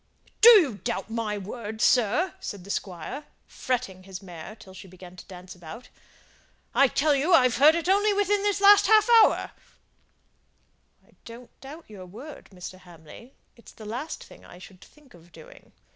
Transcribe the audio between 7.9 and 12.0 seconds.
within this last half hour." "I don't mean to doubt